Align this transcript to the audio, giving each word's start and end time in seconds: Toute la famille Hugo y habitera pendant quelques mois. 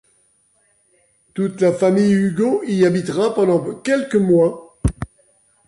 Toute 1.35 1.61
la 1.61 1.71
famille 1.73 2.11
Hugo 2.11 2.63
y 2.65 2.85
habitera 2.87 3.35
pendant 3.35 3.59
quelques 3.81 4.15
mois. 4.15 4.81